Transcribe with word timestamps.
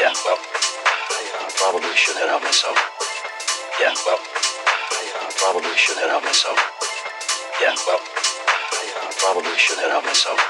Yeah, 0.00 0.12
well, 0.26 0.38
I 0.38 1.22
uh, 1.38 1.50
probably 1.54 1.94
should 1.94 2.16
head 2.16 2.28
out 2.28 2.42
myself. 2.42 2.76
Yeah, 3.80 3.94
well, 4.06 4.18
I 4.18 5.02
uh, 5.14 5.30
probably 5.38 5.76
should 5.76 5.96
head 5.98 6.10
out 6.10 6.24
myself. 6.24 6.58
Yeah, 7.62 7.74
well, 7.86 8.00
I 8.02 8.84
uh, 8.98 9.10
probably 9.18 9.56
should 9.56 9.78
head 9.78 9.90
out 9.90 10.04
myself. 10.04 10.40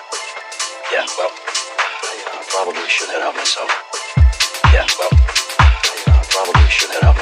Yeah, 0.93 1.07
well, 1.19 1.31
I 1.31 2.17
uh, 2.33 2.43
probably 2.49 2.89
should 2.89 3.11
head 3.11 3.23
out 3.23 3.37
myself. 3.37 3.71
Yeah, 4.73 4.87
well, 4.99 5.13
I 5.13 5.97
uh, 6.09 6.23
probably 6.31 6.71
should 6.71 6.91
head. 6.91 7.14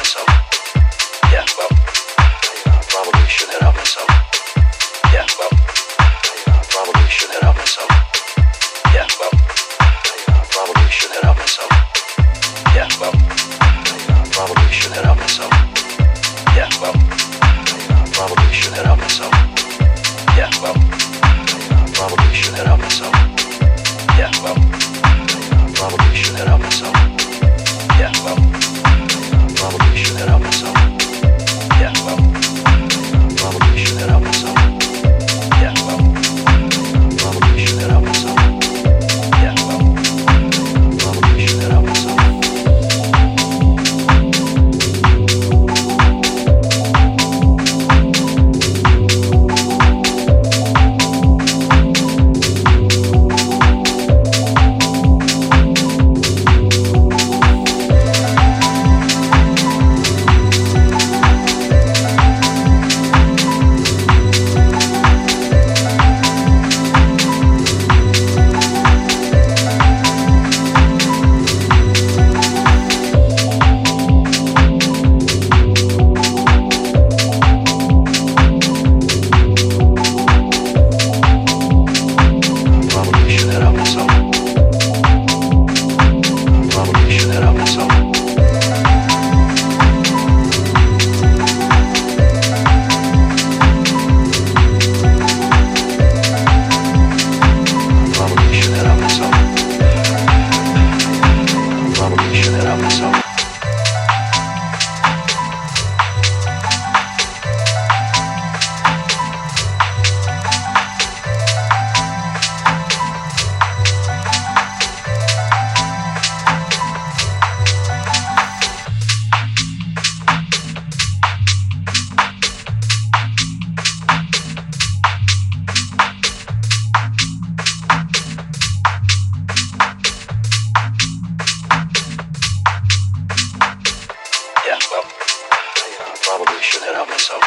probably 136.33 136.63
should 136.63 136.83
head 136.83 136.95
out 136.95 137.07
myself. 137.11 137.45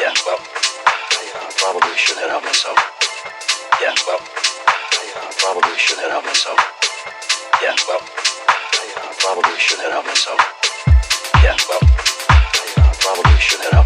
Yeah, 0.00 0.12
well, 0.26 0.40
I 0.42 1.22
uh, 1.38 1.50
probably 1.54 1.94
should 1.96 2.18
head 2.18 2.30
out 2.30 2.42
myself. 2.42 2.78
Yeah, 3.80 3.94
well, 4.08 4.18
I 4.18 5.04
uh, 5.14 5.30
probably 5.38 5.78
should 5.78 5.98
head 5.98 6.10
out 6.10 6.24
myself. 6.24 6.58
Yeah, 7.62 7.76
well, 7.86 8.02
I 8.02 8.86
uh, 8.98 9.12
probably 9.22 9.58
should 9.60 9.78
head 9.78 9.92
out. 9.92 10.04
myself. 10.04 10.40
Yeah, 11.44 11.56
well, 11.70 11.82
I 12.28 12.90
uh, 12.90 12.92
probably 12.98 13.38
shouldn't 13.38 13.72
help. 13.72 13.85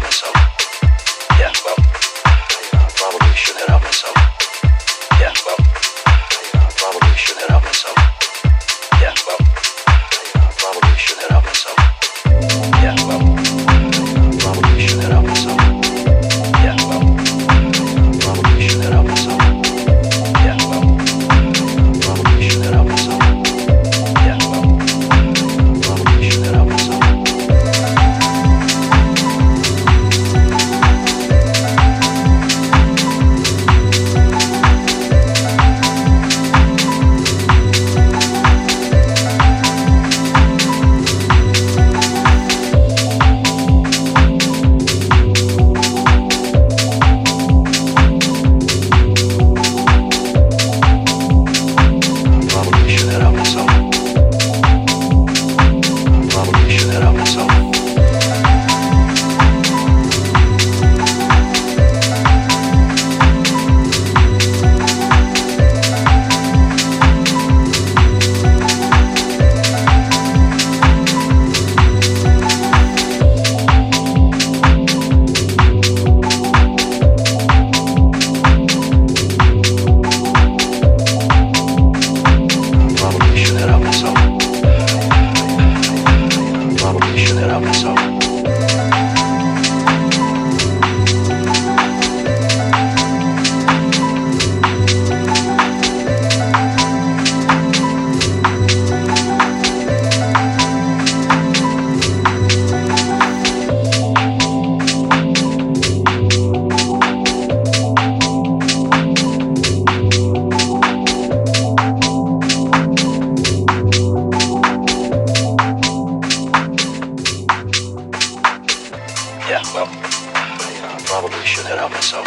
Yeah, 119.51 119.61
well, 119.73 119.83
I 119.83 120.95
uh, 120.95 120.97
probably 121.03 121.43
shouldn't 121.45 121.77
help 121.77 121.91
myself. 121.91 122.25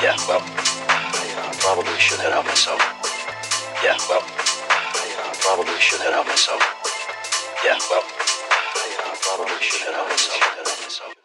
Yeah, 0.00 0.16
well, 0.26 0.40
I 0.40 1.20
uh, 1.36 1.52
probably 1.60 1.98
shouldn't 2.00 2.32
help 2.32 2.46
myself. 2.46 2.80
Yeah, 3.84 3.98
well, 4.08 4.24
I 4.24 5.04
uh, 5.20 5.34
probably 5.44 5.78
shouldn't 5.78 6.08
help 6.08 6.26
myself. 6.26 6.62
Yeah, 7.62 7.76
well, 7.90 8.04
I 8.08 9.18
probably 9.20 9.60
shouldn't 9.60 9.96
help 9.96 10.08
myself. 10.08 11.23